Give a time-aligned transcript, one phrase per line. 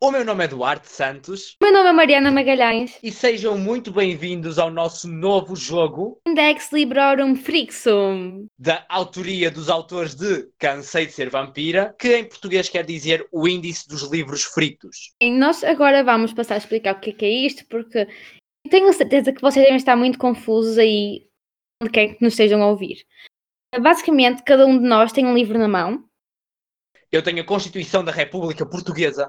[0.00, 2.98] O meu nome é Duarte Santos O meu nome é Mariana Magalhães.
[3.02, 8.46] e sejam muito bem-vindos ao nosso novo jogo Index Librorum Frixum.
[8.56, 13.48] da autoria dos autores de Cansei de Ser Vampira, que em português quer dizer o
[13.48, 15.14] índice dos livros fritos.
[15.20, 18.06] E nós agora vamos passar a explicar o que é, que é isto, porque
[18.70, 21.26] tenho certeza que vocês devem estar muito confusos aí
[21.82, 23.04] onde quer que nos estejam a ouvir.
[23.80, 26.04] Basicamente, cada um de nós tem um livro na mão
[27.10, 29.28] Eu tenho a Constituição da República Portuguesa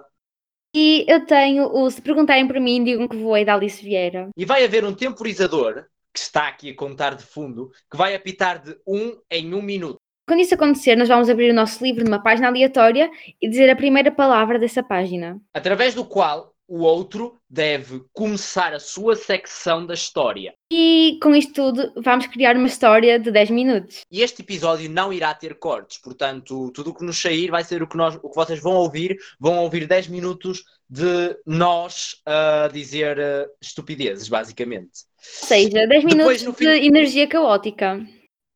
[0.75, 4.29] e eu tenho o Se Perguntarem por mim, digam que voei da Alice Vieira.
[4.37, 8.61] e vai haver um temporizador que está aqui a contar de fundo, que vai apitar
[8.61, 9.97] de um em um minuto.
[10.27, 13.09] Quando isso acontecer, nós vamos abrir o nosso livro numa página aleatória
[13.41, 15.39] e dizer a primeira palavra dessa página.
[15.53, 20.53] através do qual o outro deve começar a sua secção da história.
[20.71, 24.01] E com isto tudo, vamos criar uma história de 10 minutos.
[24.11, 27.81] E este episódio não irá ter cortes, portanto, tudo o que nos sair vai ser
[27.81, 29.17] o que, nós, o que vocês vão ouvir.
[29.39, 35.05] Vão ouvir 10 minutos de nós a dizer eh, estupidezes, basicamente.
[35.41, 37.99] Ou seja, 10 Depois, minutos no de fim- energia caótica.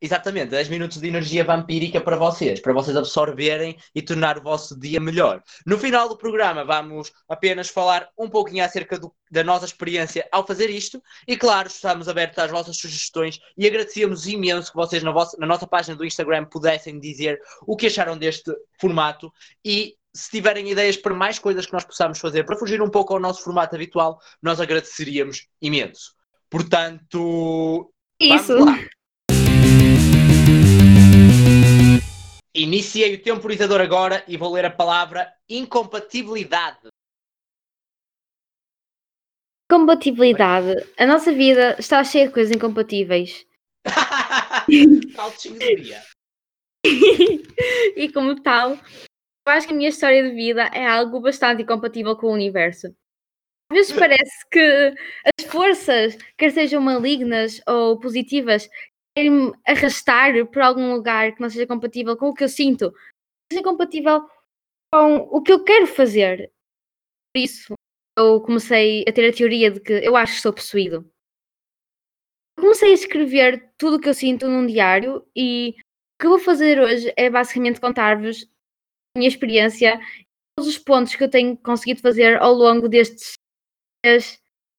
[0.06, 4.78] Exatamente, 10 minutos de energia vampírica para vocês, para vocês absorverem e tornar o vosso
[4.78, 5.42] dia melhor.
[5.66, 10.46] No final do programa vamos apenas falar um pouquinho acerca do- da nossa experiência ao
[10.46, 15.12] fazer isto e claro, estamos abertos às vossas sugestões e agradecíamos imenso que vocês na,
[15.14, 19.31] vossa- na nossa página do Instagram pudessem dizer o que acharam deste formato
[19.64, 23.14] e se tiverem ideias para mais coisas que nós possamos fazer para fugir um pouco
[23.14, 26.12] ao nosso formato habitual, nós agradeceríamos imenso.
[26.50, 28.48] Portanto, Isso.
[28.58, 28.88] Vamos lá.
[32.56, 36.88] Iniciei o temporizador agora e vou ler a palavra incompatibilidade.
[39.68, 40.76] Compatibilidade.
[41.00, 43.44] A nossa vida está cheia de coisas incompatíveis.
[45.16, 45.34] Tal
[47.96, 52.16] e como tal, eu acho que a minha história de vida é algo bastante incompatível
[52.16, 52.88] com o universo.
[53.72, 54.94] Às vezes parece que
[55.40, 58.70] as forças, quer sejam malignas ou positivas,
[59.16, 63.53] querem-me arrastar por algum lugar que não seja compatível com o que eu sinto, que
[63.53, 64.28] seja compatível
[64.94, 66.51] com o que eu quero fazer.
[67.34, 67.73] Por isso,
[68.18, 71.09] eu comecei a ter a teoria de que eu acho que estou possuído.
[72.59, 76.40] Comecei a escrever tudo o que eu sinto num diário e o que eu vou
[76.40, 78.47] fazer hoje é basicamente contar-vos
[79.16, 80.25] a minha experiência e
[80.56, 83.35] todos os pontos que eu tenho conseguido fazer ao longo destes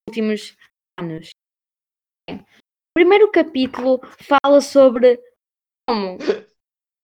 [0.08, 0.56] últimos
[0.98, 1.30] anos.
[2.96, 5.20] O primeiro capítulo fala sobre
[5.84, 6.16] como,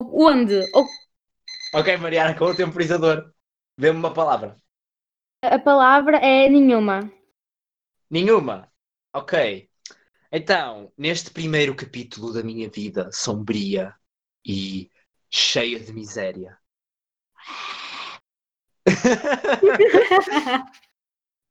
[0.01, 0.87] onde, ou
[1.75, 3.35] Ok, Mariana, com o temporizador.
[3.77, 4.57] Dê-me uma palavra.
[5.43, 7.13] a palavra é nenhuma.
[8.09, 8.73] Nenhuma.
[9.13, 9.69] Ok.
[10.31, 13.93] Então, neste primeiro capítulo da minha vida sombria
[14.47, 14.89] e
[15.29, 16.57] cheia de miséria.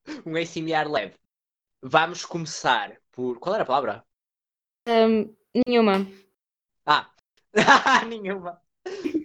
[0.25, 1.17] um ASMR leve.
[1.81, 3.37] Vamos começar por.
[3.37, 4.08] Qual era a palavra?
[4.87, 5.35] Hum,
[5.65, 6.05] nenhuma.
[6.85, 7.11] Ah,
[8.07, 8.61] nenhuma.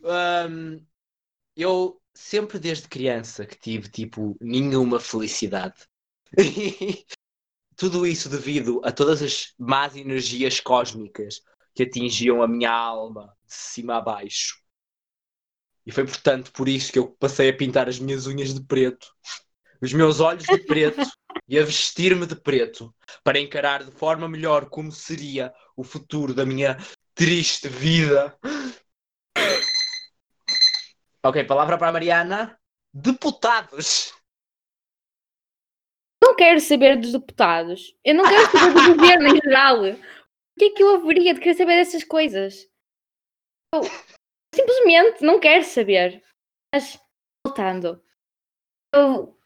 [0.04, 0.84] Hum,
[1.56, 5.87] eu sempre desde criança que tive tipo nenhuma felicidade.
[7.76, 11.43] Tudo isso devido a todas as más energias cósmicas
[11.75, 14.56] que atingiam a minha alma de cima a baixo.
[15.87, 19.06] E foi portanto por isso que eu passei a pintar as minhas unhas de preto,
[19.84, 21.00] os meus olhos de preto
[21.49, 26.47] e a vestir-me de preto para encarar de forma melhor como seria o futuro da
[26.47, 26.78] minha
[27.15, 28.37] triste vida.
[31.23, 32.59] Ok, palavra para a Mariana.
[32.93, 34.15] Deputados.
[36.23, 37.94] Não quero saber dos deputados.
[38.05, 39.84] Eu não quero saber do governo em geral.
[39.84, 42.67] O que é que eu haveria de querer saber dessas coisas?
[43.75, 43.83] Eu
[44.55, 46.23] simplesmente não quero saber.
[46.73, 46.99] Mas,
[47.47, 48.03] voltando,
[48.94, 49.39] eu,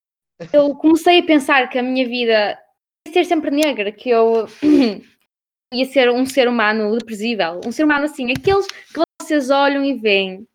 [0.53, 2.59] eu comecei a pensar que a minha vida
[3.07, 4.47] ia ser sempre negra, que eu
[5.73, 7.61] ia ser um ser humano depresível.
[7.67, 10.47] Um ser humano assim, aqueles que vocês olham e veem.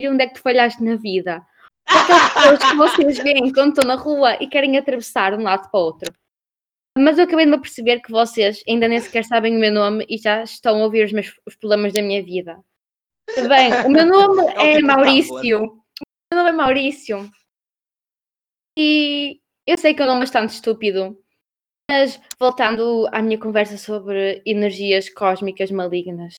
[0.00, 1.44] E onde é que tu falhaste na vida?
[1.86, 5.70] Aquelas pessoas que vocês veem quando estão na rua e querem atravessar de um lado
[5.70, 6.12] para o outro.
[6.96, 10.04] Mas eu acabei de me perceber que vocês ainda nem sequer sabem o meu nome
[10.08, 12.58] e já estão a ouvir os meus os problemas da minha vida.
[13.36, 15.64] Bem, o meu nome É é tipo Maurício.
[15.64, 17.30] O meu nome é Maurício.
[18.80, 21.20] E eu sei que um nome bastante estúpido,
[21.90, 26.34] mas voltando à minha conversa sobre energias cósmicas malignas.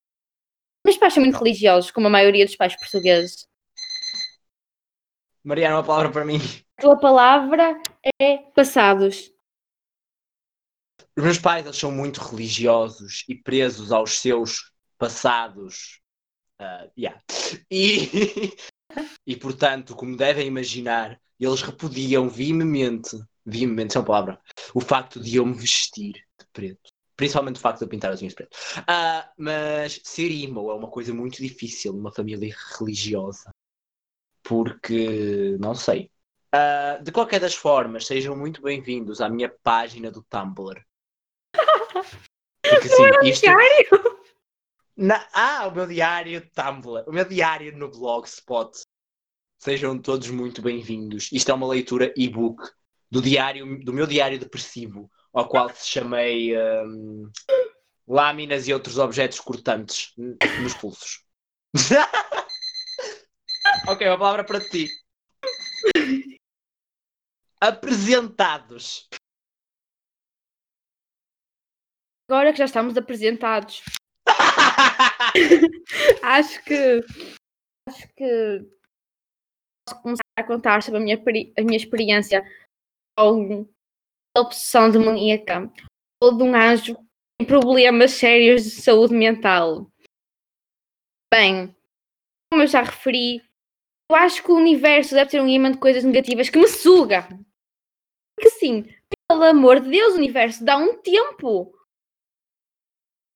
[0.85, 3.45] Meus pais são muito religiosos, como a maioria dos pais portugueses.
[5.43, 6.37] Mariana, uma palavra para mim.
[6.77, 7.81] A tua palavra
[8.21, 9.33] é passados.
[11.17, 15.99] Os meus pais eles são muito religiosos e presos aos seus passados.
[16.57, 17.21] Ah, yeah.
[17.69, 18.55] E
[19.25, 24.41] E portanto, como devem imaginar, eles repudiam veemente, veemente, é uma palavra,
[24.73, 26.89] o facto de eu me vestir de preto.
[27.15, 28.57] Principalmente o facto de eu pintar as unhas preto.
[28.87, 33.49] Ah, mas ser emo é uma coisa muito difícil numa família religiosa.
[34.41, 36.09] Porque, não sei.
[36.51, 40.81] Ah, de qualquer das formas, sejam muito bem-vindos à minha página do Tumblr.
[42.63, 44.18] Porque, assim, isto-?
[45.01, 48.81] Na- Ah, o meu diário Tumblr, o meu diário no Blogspot.
[49.57, 51.31] Sejam todos muito bem-vindos.
[51.31, 52.61] Isto é uma leitura e-book
[53.09, 56.51] do diário, do meu diário depressivo, ao qual se chamei
[56.85, 57.31] hum,
[58.05, 61.23] Lâminas e outros objetos cortantes nos pulsos.
[63.87, 64.89] ok, uma palavra para ti.
[67.61, 69.07] Apresentados.
[72.27, 73.81] Agora que já estamos apresentados,
[76.23, 77.03] acho que
[77.87, 78.65] acho que
[79.87, 81.17] posso começar a contar sobre a minha,
[81.57, 82.43] a minha experiência
[83.17, 83.67] com
[84.35, 85.71] a obsessão demoníaca
[86.21, 86.97] ou de um anjo
[87.41, 89.89] em problemas sérios de saúde mental.
[91.33, 91.75] Bem,
[92.51, 93.41] como eu já referi,
[94.09, 97.27] eu acho que o universo deve ter um imã de coisas negativas que me suga.
[98.35, 98.83] Porque sim,
[99.29, 101.71] pelo amor de Deus, universo, dá um tempo.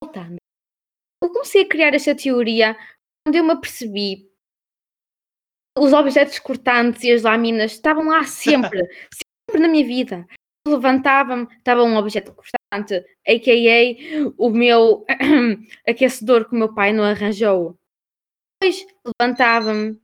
[0.03, 0.42] Voltando.
[1.33, 2.77] Comecei a criar esta teoria
[3.25, 4.31] quando eu me apercebi
[5.75, 8.79] os objetos cortantes e as lâminas estavam lá sempre,
[9.11, 10.27] sempre na minha vida.
[10.65, 14.31] Levantava-me, estava um objeto cortante, a.k.a.
[14.37, 15.05] o meu
[15.87, 17.77] aquecedor que o meu pai não arranjou.
[18.61, 18.85] Depois
[19.19, 19.99] levantava-me,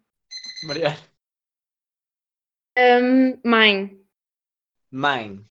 [0.63, 0.97] Maria.
[2.77, 3.99] hum, mãe,
[4.91, 5.45] Mãe.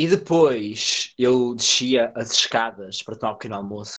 [0.00, 3.96] E depois eu descia as escadas para tomar um pequeno almoço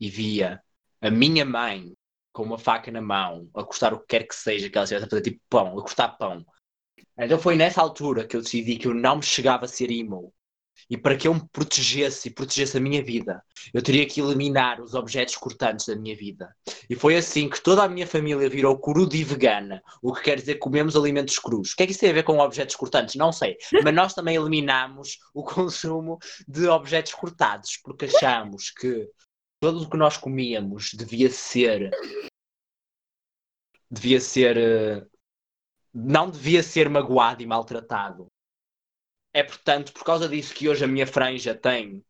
[0.00, 0.58] e via
[1.02, 1.92] a minha mãe
[2.32, 5.04] com uma faca na mão a cortar o que quer que seja que ela estivesse
[5.04, 6.46] a fazer, tipo pão, a cortar pão.
[7.18, 10.32] Então foi nessa altura que eu decidi que eu não me chegava a ser emo.
[10.88, 13.44] E para que eu me protegesse e protegesse a minha vida,
[13.74, 16.56] eu teria que eliminar os objetos cortantes da minha vida.
[16.88, 20.54] E foi assim que toda a minha família virou curudi vegana, o que quer dizer
[20.54, 21.72] que comemos alimentos crus.
[21.72, 23.14] O que é que isso tem a ver com objetos cortantes?
[23.14, 23.56] Não sei.
[23.84, 29.08] Mas nós também eliminamos o consumo de objetos cortados, porque achamos que
[29.60, 31.90] tudo o que nós comíamos devia ser.
[33.90, 34.56] devia ser.
[34.56, 35.06] eh,
[35.92, 38.26] não devia ser magoado e maltratado.
[39.32, 42.04] É portanto por causa disso que hoje a minha franja tem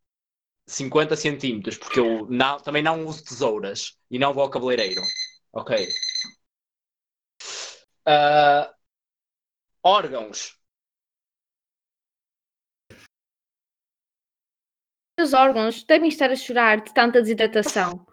[0.69, 5.03] 50 centímetros, porque eu não- também não uso tesouras e não vou ao cabeleireiro.
[5.53, 5.89] Ok.
[8.05, 8.75] Ah,
[9.83, 10.57] órgãos.
[15.21, 18.07] os órgãos devem estar a chorar de tanta desidratação.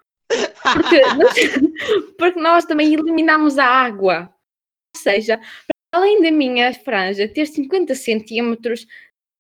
[0.74, 1.36] Porque nós,
[2.18, 4.30] porque nós também eliminamos a água.
[4.96, 5.40] Ou seja,
[5.92, 8.88] além da minha franja ter 50 centímetros,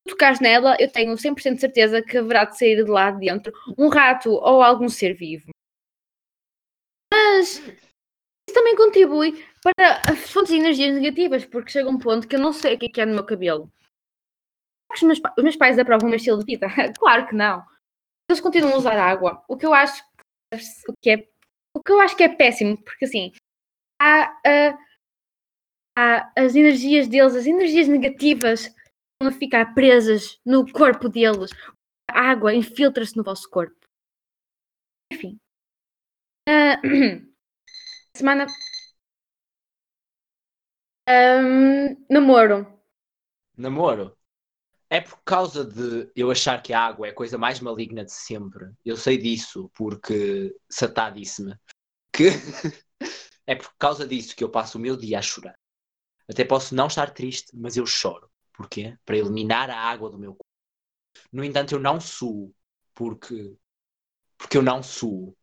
[0.07, 3.53] tocares nela, eu tenho 100% de certeza que haverá de sair de lá de dentro
[3.77, 5.49] um rato ou algum ser vivo.
[7.11, 12.35] Mas isso também contribui para as fontes de energias negativas, porque chega um ponto que
[12.35, 13.71] eu não sei o que é no meu cabelo.
[14.93, 16.67] Os meus, os meus pais aprovam o meu estilo de vida?
[16.97, 17.65] claro que não.
[18.29, 19.43] Eles continuam a usar água.
[19.47, 20.03] O que eu acho
[20.87, 21.27] o que é,
[21.75, 23.33] o que eu acho que é péssimo, porque assim
[23.99, 24.77] há, ah,
[25.97, 28.73] há as energias deles, as energias negativas
[29.21, 31.51] vão ficar presas no corpo deles.
[32.09, 33.75] A água infiltra-se no vosso corpo.
[35.11, 35.39] Enfim.
[36.47, 36.79] Ah,
[38.15, 38.45] semana.
[41.07, 42.65] Ahm, namoro.
[43.57, 44.17] Namoro.
[44.89, 48.11] É por causa de eu achar que a água é a coisa mais maligna de
[48.13, 48.71] sempre.
[48.83, 51.55] Eu sei disso porque Satá disse-me
[52.13, 52.25] que
[53.47, 55.55] é por causa disso que eu passo o meu dia a chorar.
[56.29, 58.29] Até posso não estar triste, mas eu choro.
[58.57, 58.97] Porquê?
[59.05, 60.45] Para eliminar a água do meu corpo.
[61.31, 62.53] No entanto, eu não suo
[62.93, 63.55] porque
[64.37, 65.35] porque eu não suo.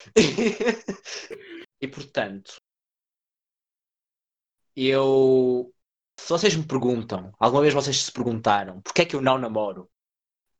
[1.80, 2.60] e portanto,
[4.76, 5.72] eu
[6.18, 9.90] se vocês me perguntam, alguma vez vocês se perguntaram porque é que eu não namoro?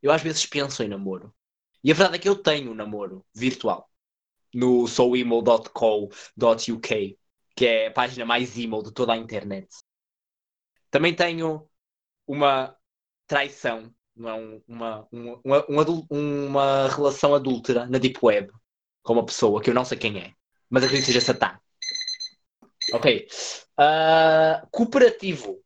[0.03, 1.35] Eu às vezes penso em namoro.
[1.85, 3.91] E a verdade é que eu tenho um namoro virtual
[4.55, 5.59] no souemo.co.uk,
[7.57, 9.69] que é a página mais emo de toda a internet.
[10.91, 11.70] Também tenho
[12.31, 12.77] uma
[13.27, 14.35] traição, não é?
[14.35, 18.53] Um- uma, uma, uma, um uma relação adúltera na Deep Web
[19.03, 20.33] com uma pessoa que eu não sei quem é,
[20.69, 21.59] mas acredito que seja Satã.
[22.93, 23.27] Ok.
[23.77, 25.63] Ah, cooperativo.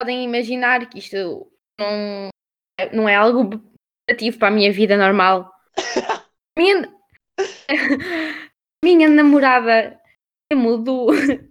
[0.00, 2.28] Podem imaginar que isto não,
[2.92, 3.62] não é algo
[4.08, 5.50] ativo para a minha vida normal.
[6.58, 6.92] Minha,
[8.84, 9.98] minha namorada
[10.52, 11.06] emo do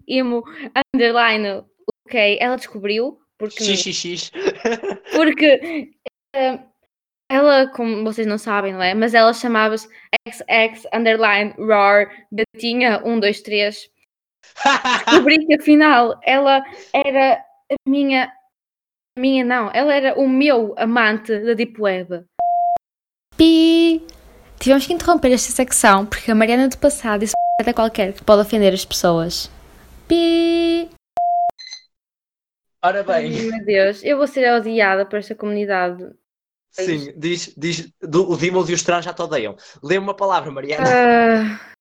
[0.07, 0.43] emo
[0.93, 1.65] underline
[2.11, 4.31] ok, ela descobriu porque XXX.
[5.15, 5.89] porque
[6.35, 6.59] eh,
[7.29, 8.93] ela, como vocês não sabem, não é?
[8.93, 9.87] Mas ela chamava-se
[10.27, 13.89] XX underline roar gatinha 1, 2, 3.
[15.05, 16.61] Descobri que afinal ela
[16.93, 17.35] era
[17.71, 18.25] a minha.
[19.17, 22.25] a minha não, ela era o meu amante da Deep Web.
[23.37, 24.05] Pi!
[24.59, 28.41] Tivemos que interromper esta secção porque a Mariana do passado disse merda qualquer que pode
[28.41, 29.49] ofender as pessoas.
[30.07, 30.89] Pi!
[32.83, 36.03] Ora Ai, bem, meu Deus, eu vou ser odiada por esta comunidade.
[36.71, 39.55] sim, diz, diz, do, os emos e os trans já te odeiam.
[39.83, 40.83] Lê uma palavra, Mariana.
[40.83, 41.73] Ah,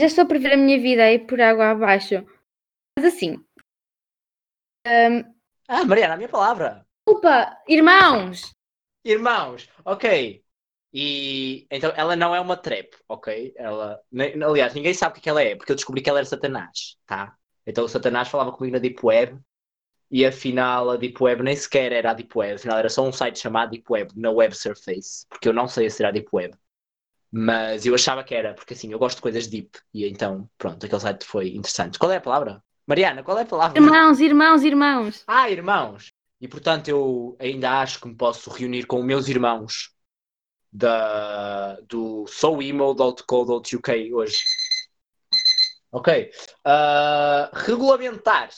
[0.00, 2.16] já estou a prever a minha vida aí por água abaixo.
[2.96, 3.44] Mas assim.
[4.84, 5.34] ahm,
[5.68, 6.86] Ah, Mariana, a minha palavra.
[7.06, 8.52] desculpa, irmãos!
[9.04, 10.44] Irmãos, ok.
[10.94, 13.54] E então ela não é uma trap, ok?
[13.56, 14.00] Ela,
[14.46, 16.96] aliás, ninguém sabe o é que ela é, porque eu descobri que ela era Satanás,
[17.06, 17.36] tá?
[17.66, 19.38] Então o Satanás falava comigo na Deep Web
[20.10, 23.12] e afinal a Deep Web nem sequer era a Deep Web, afinal era só um
[23.12, 26.28] site chamado Deep Web na Web Surface, porque eu não sei se era a Deep
[26.32, 26.54] Web.
[27.34, 30.84] Mas eu achava que era, porque assim, eu gosto de coisas deep e então, pronto,
[30.84, 31.98] aquele site foi interessante.
[31.98, 32.62] Qual é a palavra?
[32.86, 33.80] Mariana, qual é a palavra?
[33.80, 35.24] Irmãos, irmãos, irmãos!
[35.26, 36.12] Ah, irmãos!
[36.38, 39.92] E portanto eu ainda acho que me posso reunir com meus irmãos
[40.72, 44.38] da, do soemo.co.uk hoje.
[45.92, 46.30] Ok.
[46.64, 48.48] Ah, regulamentar.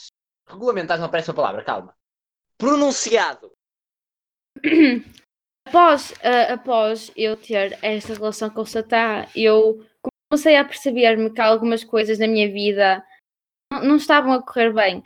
[0.47, 1.93] Regulamentar não parece uma palavra, calma.
[2.57, 3.51] Pronunciado.
[5.67, 9.83] Após, ah, após eu ter esta relação com o Satã, eu
[10.29, 13.03] comecei a perceber-me que algumas coisas na minha vida
[13.73, 15.03] não, não estavam a correr bem.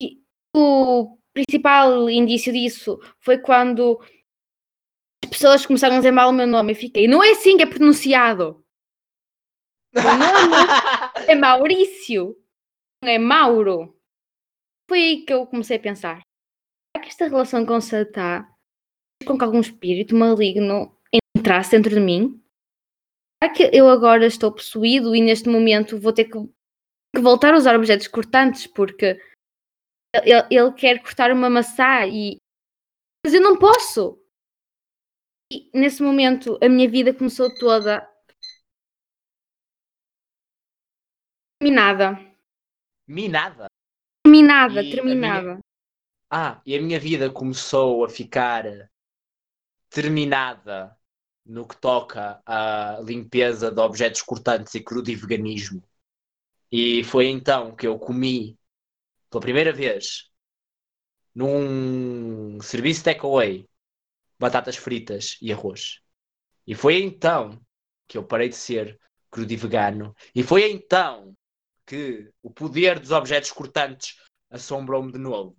[0.00, 0.22] E
[0.56, 4.00] o principal indício disso foi quando
[5.22, 7.62] as pessoas começaram a dizer mal o meu nome e fiquei, não é assim que
[7.62, 8.64] é pronunciado.
[9.96, 10.56] O nome
[11.28, 12.36] é Maurício,
[13.02, 13.98] não é Mauro.
[14.88, 16.20] Foi aí que eu comecei a pensar.
[16.94, 18.46] Será que esta relação com Satã
[19.26, 20.96] com que algum espírito maligno
[21.36, 22.42] entrasse dentro de mim?
[23.42, 26.38] Será que eu agora estou possuído e neste momento vou ter que,
[27.14, 29.20] que voltar a usar objetos cortantes porque
[30.22, 32.36] ele, ele quer cortar uma maçã e.
[33.24, 34.20] Mas eu não posso!
[35.52, 38.08] E nesse momento a minha vida começou toda.
[41.64, 42.20] Terminada.
[43.06, 43.66] Minada.
[44.22, 45.58] Terminada, E terminada.
[46.30, 48.64] Ah, e a minha vida começou a ficar
[49.88, 50.94] terminada
[51.46, 55.82] no que toca à limpeza de objetos cortantes e crudo e veganismo.
[56.70, 58.58] E foi então que eu comi
[59.30, 60.30] pela primeira vez
[61.34, 63.66] num serviço takeaway
[64.38, 66.00] batatas fritas e arroz.
[66.66, 67.58] E foi então
[68.06, 70.14] que eu parei de ser crudo e vegano.
[70.34, 71.34] E foi então
[71.86, 74.16] que o poder dos objetos cortantes
[74.50, 75.56] assombrou-me de novo.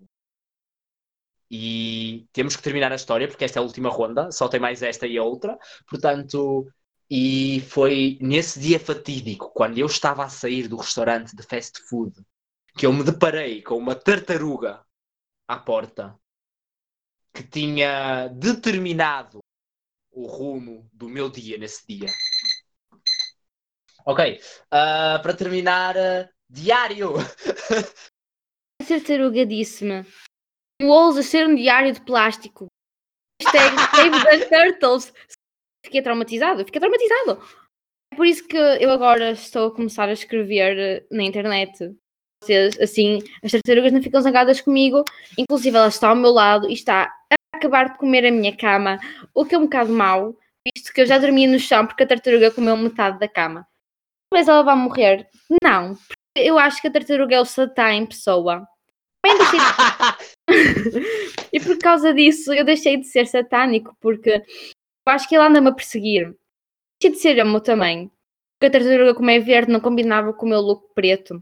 [1.49, 4.81] E temos que terminar a história, porque esta é a última ronda, só tem mais
[4.81, 5.57] esta e a outra.
[5.87, 6.67] Portanto,
[7.09, 12.15] e foi nesse dia fatídico, quando eu estava a sair do restaurante de fast food,
[12.75, 14.83] que eu me deparei com uma tartaruga
[15.47, 16.17] à porta
[17.33, 19.39] que tinha determinado
[20.11, 22.09] o rumo do meu dia nesse dia.
[24.07, 27.13] Ok, ah, para terminar, ah, diário.
[28.79, 30.03] A tartaruga disse-me:
[30.79, 32.67] Tu ousas ser um diário de plástico.
[33.41, 35.13] Hashtag Save the Turtles.
[35.83, 37.41] Fiquei traumatizado, fiquei traumatizado.
[38.13, 41.95] É por isso que eu agora estou a começar a escrever eh, na internet.
[42.43, 45.03] Vocês, Assim, as tartarugas não ficam zangadas comigo,
[45.37, 48.99] inclusive ela está ao meu lado e está a acabar de comer a minha cama,
[49.33, 52.07] o que é um bocado mau, visto que eu já dormia no chão porque a
[52.07, 53.67] tartaruga comeu metade da cama.
[54.35, 55.29] Talvez ela vá morrer.
[55.63, 55.97] Não,
[56.35, 58.67] eu acho que a tartaruga é o Satã em pessoa.
[59.25, 60.51] De-
[61.53, 65.69] e por causa disso eu deixei de ser satânico, porque eu acho que ele anda-me
[65.69, 66.35] a perseguir.
[67.01, 68.11] Deixei de ser emo também.
[68.59, 71.41] Porque a tartaruga, como é verde, não combinava com o meu look preto.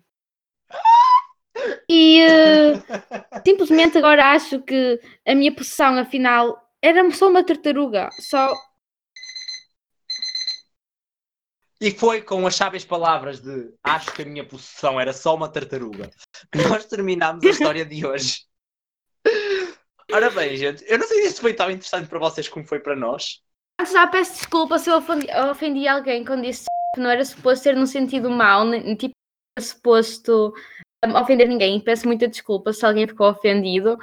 [1.90, 2.74] E eh,
[3.44, 8.10] simplesmente agora acho que a minha possessão, afinal, era só uma tartaruga.
[8.20, 8.54] Só.
[11.84, 15.50] E foi com as sábias palavras de acho que a minha possessão era só uma
[15.50, 16.10] tartaruga.
[16.50, 18.46] que Nós terminámos a história de hoje.
[20.10, 22.80] Ora bem, gente, eu não sei se isto foi tão interessante para vocês como foi
[22.80, 23.42] para nós.
[23.82, 26.64] Antes já peço desculpa se eu ofendi, ofendi alguém quando disse
[26.96, 29.12] que não era suposto ser num sentido mau, tipo,
[29.58, 30.54] era suposto
[31.06, 31.82] um, ofender ninguém.
[31.82, 33.98] Peço muita desculpa se alguém ficou ofendido.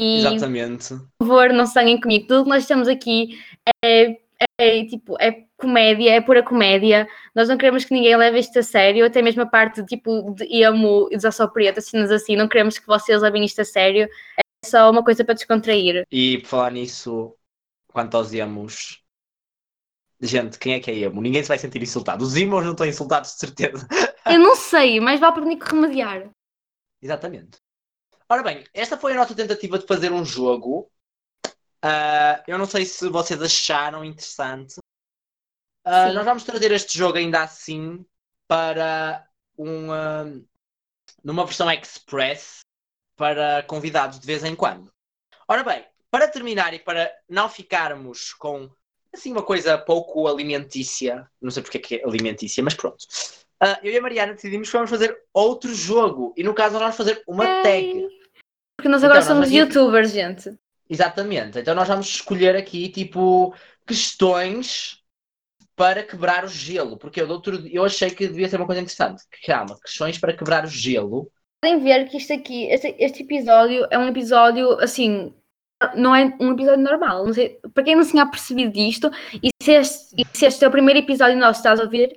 [0.00, 0.88] E Exatamente.
[1.16, 2.26] por favor, não se zanguem comigo.
[2.26, 3.40] Tudo que nós estamos aqui
[3.84, 4.20] é,
[4.58, 7.08] é tipo, é comédia, é pura comédia.
[7.34, 10.44] Nós não queremos que ninguém leve isto a sério, até mesmo a parte tipo de
[10.44, 14.08] emo e desação preta, cenas assim, não queremos que vocês levem isto a sério.
[14.38, 16.06] É só uma coisa para descontrair.
[16.10, 17.34] E por falar nisso,
[17.88, 19.02] quanto aos emos,
[20.20, 21.20] gente, quem é que é emo?
[21.20, 22.24] Ninguém se vai sentir insultado.
[22.24, 23.86] Os emos não estão insultados de certeza.
[24.26, 26.30] Eu não sei, mas vale para o Nico remediar.
[27.02, 27.58] Exatamente.
[28.28, 30.90] Ora bem, esta foi a nossa tentativa de fazer um jogo.
[31.84, 34.78] Uh, eu não sei se vocês acharam interessante.
[35.86, 38.06] Uh, nós vamos trazer este jogo ainda assim
[38.48, 40.24] para uma,
[41.22, 42.60] numa versão express
[43.16, 44.90] para convidados de vez em quando.
[45.46, 48.70] Ora bem, para terminar e para não ficarmos com
[49.12, 53.04] assim uma coisa pouco alimentícia, não sei porque é que é alimentícia, mas pronto.
[53.62, 56.80] Uh, eu e a Mariana decidimos que vamos fazer outro jogo e no caso nós
[56.80, 58.08] vamos fazer uma tag.
[58.74, 60.58] Porque nós agora então, somos nós youtubers, gente.
[60.88, 61.58] Exatamente.
[61.58, 63.54] Então nós vamos escolher aqui tipo
[63.86, 65.02] questões
[65.76, 69.24] para quebrar o gelo, porque eu, outro, eu achei que devia ser uma coisa interessante.
[69.44, 71.30] Calma, questões para quebrar o gelo.
[71.62, 75.34] Podem ver que isto aqui, este, este episódio é um episódio assim,
[75.96, 77.32] não é um episódio normal.
[77.32, 79.10] Sei, para quem não tinha percebido disto,
[79.42, 82.16] e se, este, e se este é o primeiro episódio nosso estás a ouvir,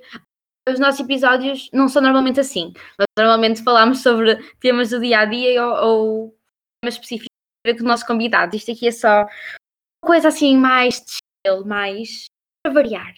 [0.68, 2.72] os nossos episódios não são normalmente assim.
[2.98, 6.38] Nós normalmente falamos sobre temas do dia a dia ou, ou
[6.80, 7.27] temas específicos
[7.74, 8.56] do nosso convidado.
[8.56, 11.02] Isto aqui é só uma coisa assim mais
[11.46, 12.26] chill, mais
[12.62, 13.14] para variar.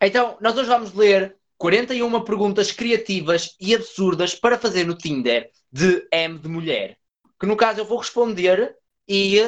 [0.00, 6.08] Então, nós hoje vamos ler 41 perguntas criativas e absurdas para fazer no Tinder de
[6.10, 6.96] M de mulher.
[7.38, 8.74] Que no caso eu vou responder
[9.06, 9.38] e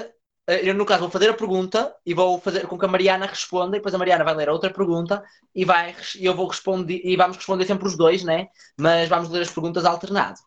[0.47, 3.26] eh, eu no caso vou fazer a pergunta e vou fazer com que a Mariana
[3.26, 5.23] responda e depois a Mariana vai ler a outra pergunta
[5.54, 8.49] e vai eu vou responder e vamos responder sempre os dois, né?
[8.78, 10.38] Mas vamos ler as perguntas alternado.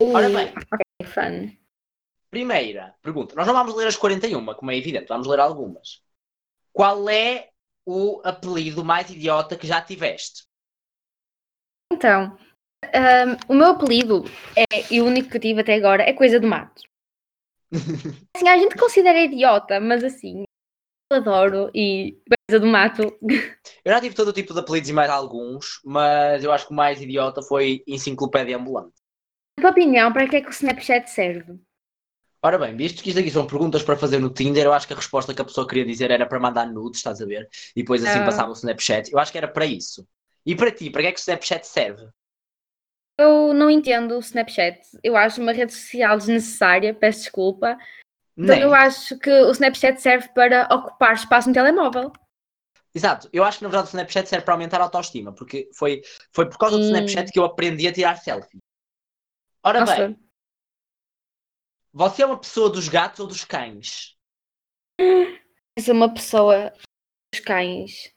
[0.00, 0.52] Ora bem.
[0.72, 1.56] Ok, fun.
[2.30, 3.34] Primeira pergunta.
[3.34, 6.02] Nós não vamos ler as 41, como é evidente, vamos ler algumas.
[6.72, 7.48] Qual é
[7.86, 10.44] o apelido mais idiota que já tiveste?
[11.92, 12.36] Então,
[12.84, 14.24] um, o meu apelido
[14.56, 16.82] é, e o único que tive até agora é coisa do mato.
[18.36, 20.44] assim, a gente considera idiota, mas assim,
[21.10, 23.02] eu adoro e coisa do mato.
[23.84, 26.72] Eu já tive todo o tipo de apelidos e mais alguns, mas eu acho que
[26.72, 28.96] o mais idiota foi enciclopédia ambulante.
[29.58, 31.58] Tua opinião, para que é que o Snapchat serve?
[32.42, 34.92] Ora bem, visto que isto aqui são perguntas para fazer no Tinder, eu acho que
[34.92, 37.48] a resposta que a pessoa queria dizer era para mandar nudes, estás a ver?
[37.74, 38.24] E depois assim ah.
[38.24, 39.10] passava o Snapchat.
[39.10, 40.06] Eu acho que era para isso.
[40.44, 42.06] E para ti, para que é que o Snapchat serve?
[43.18, 44.78] Eu não entendo o Snapchat.
[45.02, 47.78] Eu acho uma rede social desnecessária, peço desculpa.
[48.36, 52.12] Então eu acho que o Snapchat serve para ocupar espaço no telemóvel.
[52.94, 56.02] Exato, eu acho que na verdade o Snapchat serve para aumentar a autoestima, porque foi,
[56.32, 58.58] foi por causa do Snapchat que eu aprendi a tirar selfie.
[59.66, 59.96] Ora Nossa.
[59.96, 60.18] bem,
[61.92, 64.16] você é uma pessoa dos gatos ou dos cães?
[64.98, 66.72] Eu sou uma pessoa
[67.32, 68.14] dos cães.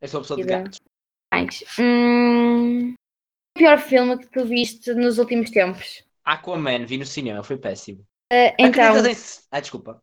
[0.00, 0.78] Eu sou uma pessoa de gatos.
[1.30, 1.64] Cães.
[1.78, 2.94] Hum
[3.54, 6.02] o pior filme que tu viste nos últimos tempos?
[6.24, 8.00] Aquaman, vi no cinema, foi péssimo.
[8.32, 9.06] Uh, então.
[9.06, 9.16] Em...
[9.50, 10.02] Ah, desculpa.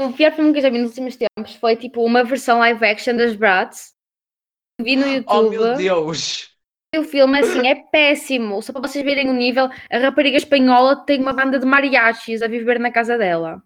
[0.00, 2.84] O pior filme que eu já vi nos últimos tempos foi tipo uma versão live
[2.84, 3.94] action das Bratz.
[4.80, 5.26] Vi no YouTube.
[5.28, 6.56] Oh meu Deus!
[6.96, 8.62] O filme assim é péssimo.
[8.62, 12.48] Só para vocês verem o nível, a rapariga espanhola tem uma banda de mariachis a
[12.48, 13.62] viver na casa dela.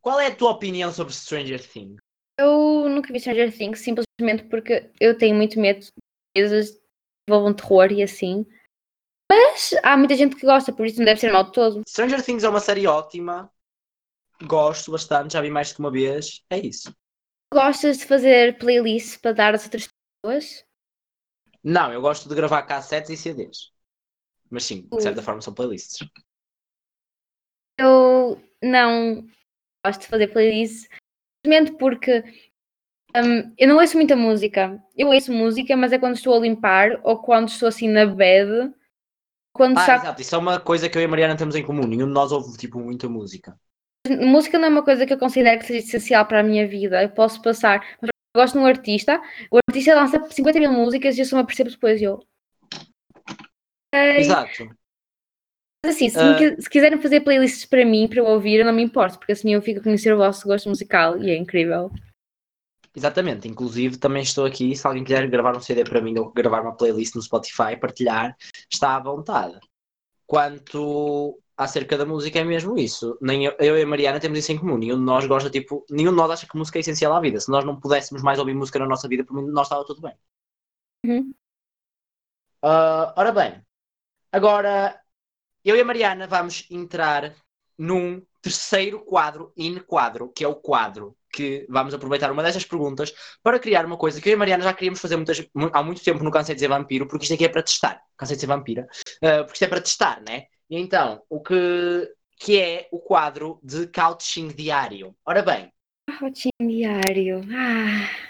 [0.00, 1.96] Qual é a tua opinião sobre Stranger Things?
[2.38, 5.92] Eu nunca vi Stranger Things simplesmente porque eu tenho muito medo de
[6.36, 6.78] coisas
[7.28, 8.46] envolvam terror e assim.
[9.30, 11.82] Mas há muita gente que gosta, por isso não deve ser mal de todo.
[11.86, 13.50] Stranger Things é uma série ótima.
[14.42, 16.42] Gosto bastante, já vi mais que uma vez.
[16.48, 16.94] É isso.
[17.52, 19.88] Gostas de fazer playlists para dar às outras
[20.22, 20.64] pessoas?
[21.68, 23.70] Não, eu gosto de gravar cassetes e CDs.
[24.50, 26.08] Mas sim, de certa forma são playlists.
[27.78, 29.26] Eu não
[29.84, 30.88] gosto de fazer playlists
[31.44, 32.24] simplesmente porque
[33.14, 34.82] um, eu não ouço muita música.
[34.96, 38.72] Eu ouço música, mas é quando estou a limpar ou quando estou assim na bed.
[39.52, 40.22] Quando ah, exato.
[40.22, 41.86] Isso é uma coisa que eu e a Mariana temos em comum.
[41.86, 43.60] Nenhum de nós ouve tipo muita música.
[44.08, 47.02] Música não é uma coisa que eu considero que seja essencial para a minha vida.
[47.02, 47.84] Eu posso passar.
[48.00, 49.20] Mas gosto de um artista.
[49.50, 52.00] O artista lança 50 mil músicas e eu só me apercebo depois.
[52.00, 52.20] Eu.
[53.92, 54.68] Exato.
[55.84, 56.60] Mas assim, se, uh...
[56.60, 59.54] se, quiserem fazer playlists para mim, para eu ouvir, eu não me importo, porque assim
[59.54, 61.90] eu fico a conhecer o vosso gosto musical e é incrível.
[62.94, 66.62] Exatamente, inclusive também estou aqui, se alguém quiser gravar um CD para mim ou gravar
[66.62, 68.36] uma playlist no Spotify, partilhar,
[68.68, 69.58] está à vontade.
[70.28, 73.16] Quanto acerca da música é mesmo isso.
[73.18, 74.76] Nem eu, eu e a Mariana temos isso em comum.
[74.76, 77.40] Nenhum de nós gosta, tipo, nenhum de nós acha que música é essencial à vida.
[77.40, 80.02] Se nós não pudéssemos mais ouvir música na nossa vida, por mim, nós estava tudo
[80.02, 80.14] bem.
[81.06, 81.34] Uhum.
[82.62, 83.64] Uh, ora bem,
[84.30, 85.00] agora
[85.64, 87.34] eu e a Mariana vamos entrar
[87.78, 93.12] num terceiro quadro in quadro, que é o quadro que vamos aproveitar uma destas perguntas
[93.42, 96.02] para criar uma coisa que eu e a Mariana já queríamos fazer muitas, há muito
[96.02, 98.00] tempo no Cansei de Ser Vampiro, porque isto aqui é para testar.
[98.16, 98.88] Cansei de Ser Vampira.
[99.22, 100.44] Uh, porque isto é para testar, né?
[100.70, 105.14] E então, o que, que é o quadro de couching diário.
[105.24, 105.72] Ora bem.
[106.18, 107.40] Couching diário.
[107.52, 108.28] Ah.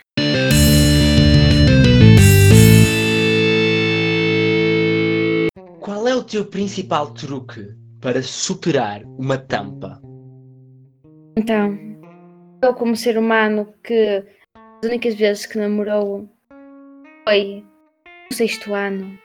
[5.81, 7.67] Qual é o teu principal truque
[8.01, 10.01] para superar uma tampa?
[11.37, 11.88] Então,
[12.63, 16.29] eu como ser humano que as únicas vezes que namorou
[17.25, 17.65] foi
[18.31, 19.19] no sexto ano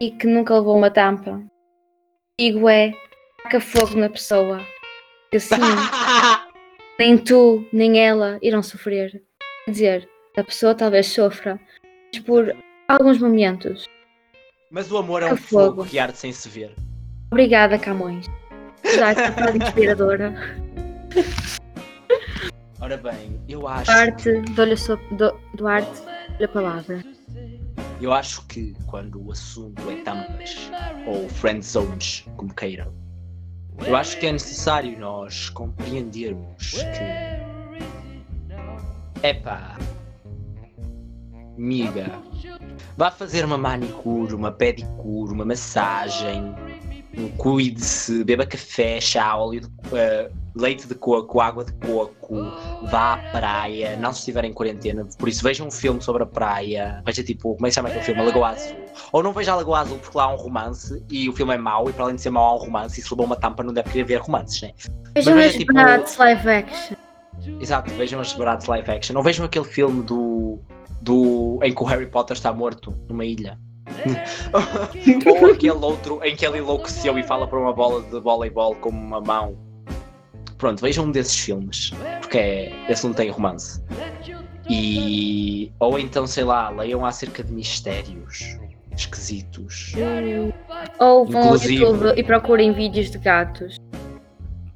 [0.00, 1.42] e que nunca levou uma tampa,
[2.38, 2.92] digo é
[3.42, 4.60] taca fogo na pessoa.
[5.30, 5.56] Que assim,
[6.98, 9.22] nem tu nem ela irão sofrer.
[9.64, 11.60] Quer dizer, a pessoa talvez sofra,
[12.12, 12.56] mas por
[12.88, 13.86] alguns momentos.
[14.70, 15.76] Mas o amor é um fogo.
[15.76, 16.74] fogo que arde sem se ver.
[17.30, 18.26] Obrigada, Camões.
[18.84, 20.34] Já frase inspiradora.
[22.80, 23.90] Ora bem, eu acho.
[23.90, 24.74] Duarte, dou-lhe
[25.16, 26.02] do, Duarte,
[26.42, 27.04] a palavra.
[28.00, 30.70] Eu acho que quando o assunto é tampas
[31.06, 32.92] ou friend zones, como queiram,
[33.86, 37.20] eu acho que é necessário nós compreendermos que.
[39.26, 39.76] Epá.
[41.58, 42.10] Miga,
[42.96, 46.54] Vá fazer uma manicure, uma pedicure, uma massagem,
[47.36, 52.34] cuide-se, beba café, chá, óleo de, uh, leite de coco, água de coco,
[52.90, 56.26] vá à praia, não se estiver em quarentena, por isso veja um filme sobre a
[56.26, 58.20] praia, veja tipo, como é que se chama aquele filme?
[58.20, 58.76] A Lagoa Azul.
[59.12, 61.58] Ou não veja a Lagoa Azul porque lá há um romance e o filme é
[61.58, 63.62] mau e para além de ser mau há um romance e se levou uma tampa
[63.62, 64.72] não deve querer ver romances, né?
[65.14, 66.96] Vejam veja, tipo, live action.
[67.60, 69.16] Exato, vejam os baratos live action.
[69.16, 70.58] Ou vejam aquele filme do
[71.00, 73.58] do em que o Harry Potter está morto numa ilha.
[74.52, 78.90] Ou aquele outro em que ele enlouqueceu e fala para uma bola de voleibol com
[78.90, 79.69] uma mão.
[80.60, 83.82] Pronto, vejam um desses filmes, porque é, esse não tem romance.
[84.68, 88.58] E ou então, sei lá, leiam acerca de mistérios
[88.94, 89.94] esquisitos.
[90.98, 93.78] Ou vão Inclusive, ao YouTube e procurem vídeos de gatos.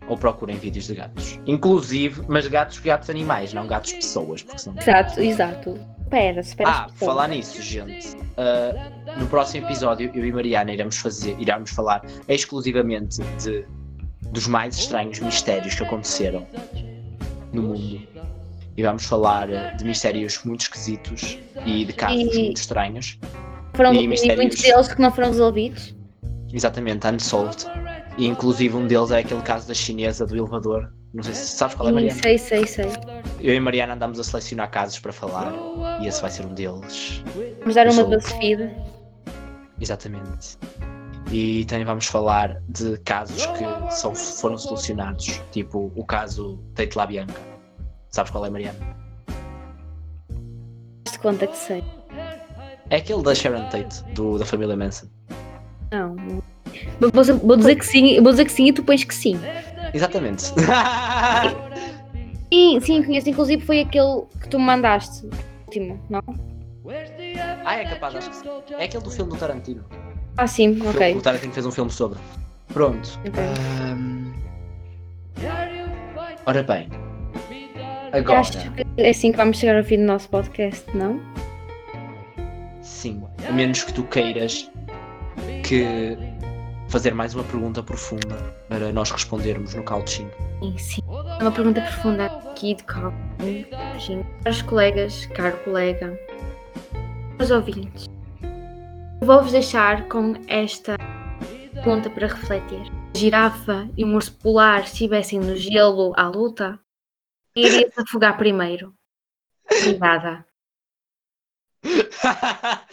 [0.08, 1.38] Ou procurem vídeos de gatos.
[1.46, 4.42] Inclusive, mas gatos, gatos animais, não gatos pessoas.
[4.42, 4.78] Porque senão...
[4.78, 5.80] Exato, exato.
[6.02, 6.70] Espera, espera.
[6.70, 8.16] Ah, falar nisso, gente.
[8.16, 13.66] Uh, no próximo episódio, eu e Mariana iremos fazer, iremos falar exclusivamente de
[14.34, 16.44] dos mais estranhos mistérios que aconteceram
[17.52, 18.02] no mundo.
[18.76, 22.42] E vamos falar de mistérios muito esquisitos e de casos e...
[22.42, 23.18] muito estranhos.
[23.74, 24.36] Foram e mistérios...
[24.36, 25.94] muitos deles que não foram resolvidos.
[26.52, 27.64] Exatamente, unsolved.
[28.18, 30.92] E inclusive um deles é aquele caso da chinesa do elevador.
[31.12, 32.20] Não sei se sabes qual é, Mariana.
[32.20, 32.86] Sei, sei, sei.
[33.40, 35.52] Eu e Mariana andamos a selecionar casos para falar
[36.00, 37.22] e esse vai ser um deles.
[37.60, 38.68] Vamos dar uma BuzzFeed.
[39.80, 40.58] Exatamente.
[41.30, 47.40] E também vamos falar de casos que são, foram solucionados, tipo o caso Tate LaBianca.
[48.10, 48.78] Sabes qual é, Mariana?
[51.10, 51.82] De conta que sei.
[52.90, 55.06] É aquele da Sharon Tate, do, da família Manson.
[55.90, 56.14] Não,
[57.00, 59.38] Vou, vou, dizer que sim, vou dizer que sim e tu pões que sim.
[59.92, 60.42] Exatamente.
[62.52, 63.28] sim, sim, conheço.
[63.28, 65.28] Inclusive foi aquele que tu me mandaste,
[65.66, 66.22] último, não?
[67.64, 68.48] Ah, é capaz, acho que sim.
[68.78, 69.84] É aquele do filme do Tarantino.
[70.36, 71.14] Ah, sim, o ok.
[71.14, 72.18] O Tarantino fez um filme sobre.
[72.72, 73.20] Pronto.
[73.26, 73.44] Okay.
[73.92, 74.32] Um...
[76.46, 76.88] Ora bem.
[78.12, 78.40] Agora.
[78.40, 81.20] Acho que é assim que vamos chegar ao fim do nosso podcast, não?
[82.82, 84.70] Sim, a menos que tu queiras
[85.62, 86.16] que
[86.88, 88.36] fazer mais uma pergunta profunda
[88.68, 90.28] para nós respondermos no couching.
[90.60, 91.02] Sim, sim.
[91.40, 94.24] Uma pergunta profunda aqui de couching.
[94.42, 96.18] Caros colegas, caro colega,
[97.36, 98.06] caros ouvintes,
[99.24, 100.96] vou-vos deixar com esta
[101.72, 102.82] pergunta para refletir.
[103.14, 106.78] A girafa e o urso polar estivessem no gelo à luta,
[107.56, 108.94] iria se afogar primeiro.
[109.64, 110.46] Obrigada.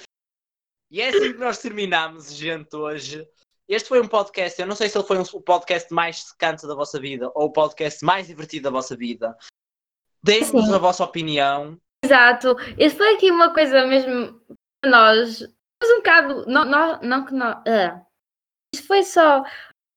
[0.89, 3.27] e é assim que nós terminamos, gente, hoje.
[3.67, 6.65] Este foi um podcast, eu não sei se ele foi um, o podcast mais secante
[6.65, 9.37] da vossa vida ou o podcast mais divertido da vossa vida.
[10.23, 11.77] Deem-nos a vossa opinião.
[12.05, 12.55] Exato.
[12.77, 14.39] Este foi aqui uma coisa mesmo
[14.81, 15.43] para nós.
[15.81, 16.45] Mas um bocado.
[16.45, 17.55] Não, não, não que nós.
[17.57, 18.05] Uh,
[18.73, 19.43] isto foi só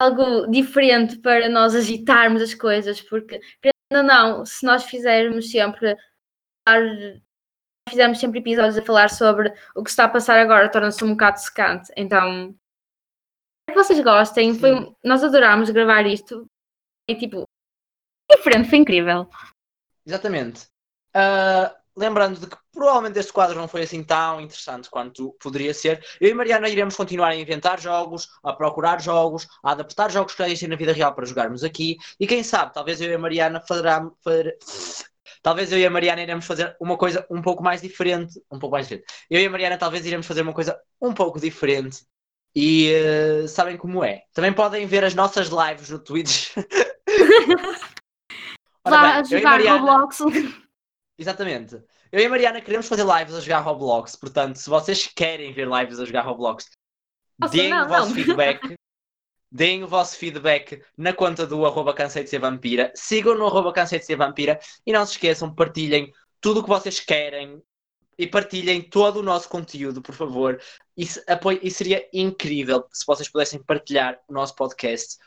[0.01, 3.39] algo diferente para nós agitarmos as coisas, porque,
[3.93, 5.97] não, não, se nós fizermos sempre.
[7.87, 11.39] Fizermos sempre episódios a falar sobre o que está a passar agora, torna-se um bocado
[11.39, 11.93] secante.
[11.95, 12.57] Então,
[13.69, 14.59] que vocês gostem.
[14.59, 16.47] Foi, nós adorámos gravar isto.
[17.09, 17.45] E tipo,
[18.31, 19.29] diferente, foi incrível.
[20.07, 20.67] Exatamente.
[21.15, 26.05] Uh, lembrando de que provavelmente este quadro não foi assim tão interessante quanto poderia ser,
[26.21, 30.43] eu e Mariana iremos continuar a inventar jogos, a procurar jogos, a adaptar jogos que
[30.43, 33.19] já existem na vida real para jogarmos aqui, e quem sabe, talvez eu e a
[33.19, 34.05] Mariana fará,
[35.43, 38.75] talvez eu e a Mariana iremos fazer uma coisa um pouco mais diferente, um pouco
[38.75, 39.07] mais diferente.
[39.31, 42.05] Eu e a Mariana talvez iremos fazer uma coisa um pouco diferente.
[42.57, 42.93] E
[43.43, 44.23] uh, sabem como é?
[44.33, 46.51] Também podem ver as nossas lives no Twitch.
[48.87, 49.79] Vá jogar Mariana...
[49.79, 50.19] Roblox.
[51.19, 51.83] Exatamente.
[52.11, 55.69] Eu e a Mariana queremos fazer lives a jogar Roblox, portanto, se vocês querem ver
[55.69, 56.69] lives a jogar Roblox,
[57.39, 58.15] Nossa, deem não, o vosso não.
[58.15, 58.61] feedback.
[59.55, 62.93] deem o vosso feedback na conta do arroba cansei de ser vampira.
[62.97, 66.69] Sigam no arroba cansei de ser vampira e não se esqueçam, partilhem tudo o que
[66.69, 67.63] vocês querem
[68.19, 70.61] e partilhem todo o nosso conteúdo, por favor.
[70.97, 75.19] Isso, apoio, isso seria incrível se vocês pudessem partilhar o nosso podcast.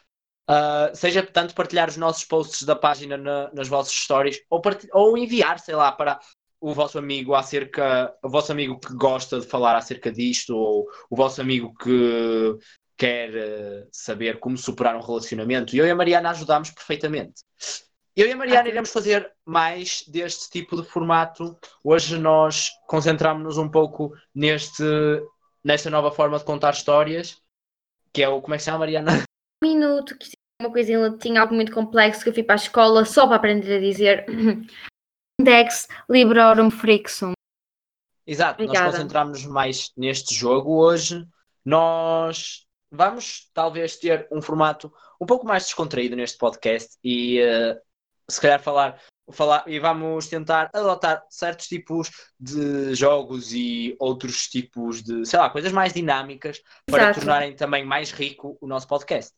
[0.49, 4.61] Uh, seja tanto partilhar os nossos posts da página na, nas vossas stories ou,
[4.93, 6.19] ou enviar, sei lá, para
[6.59, 11.15] o vosso amigo acerca, o vosso amigo que gosta de falar acerca disto, ou o
[11.15, 12.57] vosso amigo que
[12.97, 15.75] quer uh, saber como superar um relacionamento.
[15.75, 17.43] Eu e a Mariana ajudamos perfeitamente.
[18.15, 21.55] Eu e a Mariana iremos fazer mais deste tipo de formato.
[21.83, 24.83] Hoje nós concentramos-nos um pouco neste,
[25.63, 27.39] nesta nova forma de contar histórias,
[28.11, 28.41] que é o.
[28.41, 29.23] Como é que se chama, Mariana?
[29.61, 33.05] Minuto, que uma coisa em latim, algo muito complexo, que eu fui para a escola
[33.05, 34.25] só para aprender a dizer
[35.39, 37.33] Index Librorum Frixum.
[38.25, 38.87] Exato, Obrigada.
[38.87, 41.25] nós concentramos-nos mais neste jogo hoje.
[41.63, 44.91] Nós vamos talvez ter um formato
[45.21, 47.79] um pouco mais descontraído neste podcast e uh,
[48.29, 48.99] se calhar falar,
[49.31, 55.49] falar e vamos tentar adotar certos tipos de jogos e outros tipos de, sei lá,
[55.49, 57.19] coisas mais dinâmicas para Exato.
[57.19, 59.33] tornarem também mais rico o nosso podcast.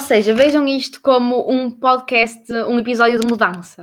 [0.00, 3.80] Ou seja, vejam isto como um podcast, um episódio de mudança.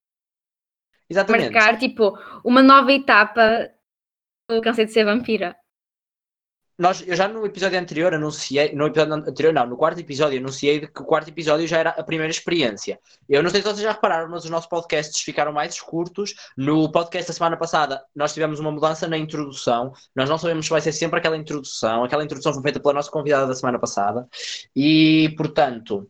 [1.10, 1.52] Exatamente.
[1.52, 3.72] Marcar, tipo, uma nova etapa
[4.50, 5.56] do Cansei de Ser Vampira
[6.78, 10.82] nós, eu já no episódio anterior anunciei, no episódio anterior não, no quarto episódio anunciei
[10.82, 13.00] que o quarto episódio já era a primeira experiência.
[13.30, 16.36] Eu não sei se vocês já repararam, mas os nossos podcasts ficaram mais curtos.
[16.58, 19.94] No podcast da semana passada nós tivemos uma mudança na introdução.
[20.16, 22.04] Nós não sabemos se vai ser sempre aquela introdução.
[22.04, 24.28] Aquela introdução foi feita pela nossa convidada da semana passada.
[24.76, 26.10] E, portanto,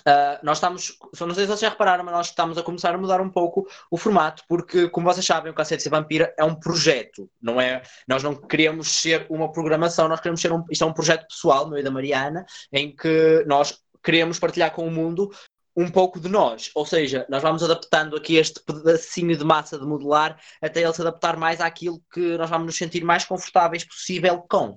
[0.00, 2.98] Uh, nós estamos, não sei se vocês já repararam, mas nós estamos a começar a
[2.98, 6.54] mudar um pouco o formato, porque, como vocês sabem, o Cacete Ser Vampira é um
[6.54, 7.82] projeto, não é?
[8.06, 11.68] Nós não queremos ser uma programação, nós queremos ser um, isto é um projeto pessoal,
[11.68, 15.30] meu e da Mariana, em que nós queremos partilhar com o mundo
[15.76, 19.86] um pouco de nós, ou seja, nós vamos adaptando aqui este pedacinho de massa de
[19.86, 24.44] modelar até ele se adaptar mais àquilo que nós vamos nos sentir mais confortáveis possível
[24.50, 24.76] com.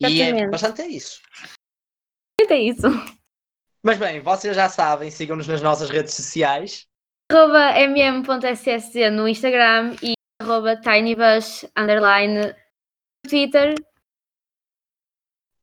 [0.00, 1.20] E é bastante é isso.
[2.48, 2.86] É isso.
[3.86, 6.86] Mas bem, vocês já sabem, sigam-nos nas nossas redes sociais.
[7.30, 12.54] Arroba mm.ssc no Instagram e arroba tinybush underline no
[13.28, 13.74] Twitter.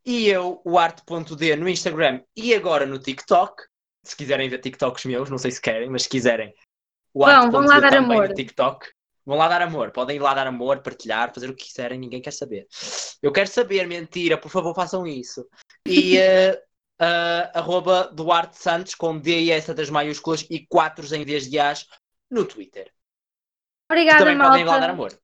[0.05, 3.63] E eu, o arte.d no Instagram e agora no TikTok.
[4.03, 6.53] Se quiserem ver TikToks meus, não sei se querem, mas se quiserem,
[7.15, 8.29] o arte.d vão lá dar amor.
[8.29, 8.87] no TikTok.
[9.25, 12.21] Vão lá dar amor, podem ir lá dar amor, partilhar, fazer o que quiserem, ninguém
[12.21, 12.67] quer saber.
[13.21, 15.47] Eu quero saber, mentira, por favor, façam isso.
[15.87, 16.61] E uh,
[17.01, 21.59] uh, arroba Duarte Santos com D e S das maiúsculas e 4 em vez de
[21.59, 21.87] As
[22.29, 22.91] no Twitter.
[23.89, 24.51] Obrigada, também malta.
[24.51, 25.19] podem dar amor.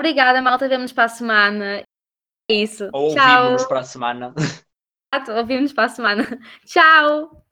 [0.00, 0.68] Obrigada, malta.
[0.68, 1.82] Vemos para a semana.
[2.48, 2.88] É isso.
[2.92, 4.34] Ou ouvimos para a semana.
[5.14, 6.38] Exato, ouvimos para a semana.
[6.64, 7.42] Tchau!